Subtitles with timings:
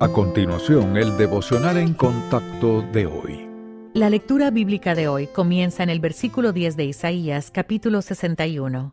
[0.00, 3.48] A continuación, el devocional en contacto de hoy.
[3.94, 8.92] La lectura bíblica de hoy comienza en el versículo 10 de Isaías, capítulo 61.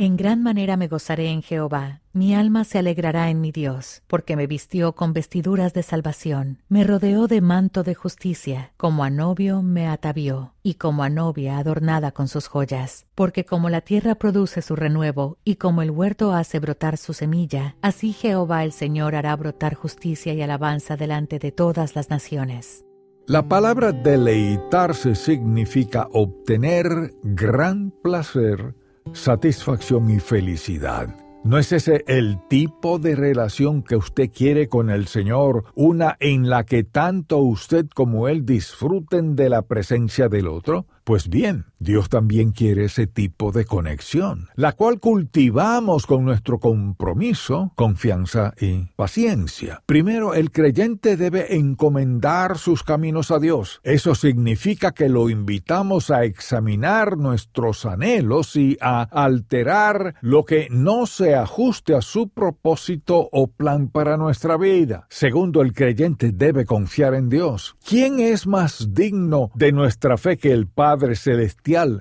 [0.00, 4.34] En gran manera me gozaré en Jehová, mi alma se alegrará en mi Dios, porque
[4.34, 9.60] me vistió con vestiduras de salvación, me rodeó de manto de justicia, como a novio
[9.60, 13.04] me atavió, y como a novia adornada con sus joyas.
[13.14, 17.76] Porque como la tierra produce su renuevo, y como el huerto hace brotar su semilla,
[17.82, 22.86] así Jehová el Señor hará brotar justicia y alabanza delante de todas las naciones.
[23.26, 26.88] La palabra deleitarse significa obtener
[27.22, 28.79] gran placer
[29.12, 31.14] satisfacción y felicidad.
[31.42, 36.50] ¿No es ese el tipo de relación que usted quiere con el Señor, una en
[36.50, 40.86] la que tanto usted como Él disfruten de la presencia del otro?
[41.02, 47.72] Pues bien, Dios también quiere ese tipo de conexión, la cual cultivamos con nuestro compromiso,
[47.74, 49.82] confianza y paciencia.
[49.86, 53.80] Primero, el creyente debe encomendar sus caminos a Dios.
[53.82, 61.06] Eso significa que lo invitamos a examinar nuestros anhelos y a alterar lo que no
[61.06, 65.06] se ajuste a su propósito o plan para nuestra vida.
[65.08, 67.76] Segundo, el creyente debe confiar en Dios.
[67.88, 70.90] ¿Quién es más digno de nuestra fe que el Padre?
[70.90, 71.14] Padre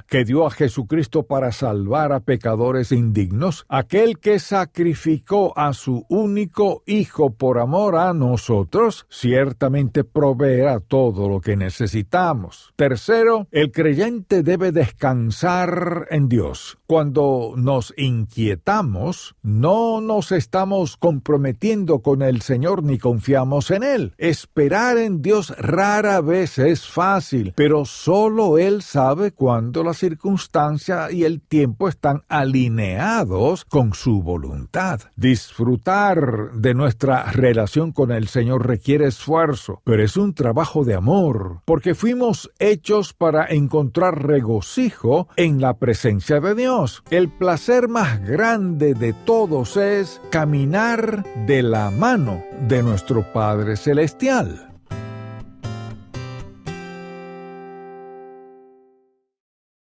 [0.07, 6.81] Que dio a Jesucristo para salvar a pecadores indignos, aquel que sacrificó a su único
[6.87, 12.73] Hijo por amor a nosotros, ciertamente proveerá todo lo que necesitamos.
[12.77, 16.79] Tercero, el creyente debe descansar en Dios.
[16.87, 24.13] Cuando nos inquietamos, no nos estamos comprometiendo con el Señor ni confiamos en Él.
[24.17, 31.23] Esperar en Dios rara vez es fácil, pero solo Él sabe cuándo la circunstancia y
[31.23, 35.01] el tiempo están alineados con su voluntad.
[35.15, 41.61] Disfrutar de nuestra relación con el Señor requiere esfuerzo, pero es un trabajo de amor,
[41.65, 47.03] porque fuimos hechos para encontrar regocijo en la presencia de Dios.
[47.09, 54.68] El placer más grande de todos es caminar de la mano de nuestro Padre Celestial.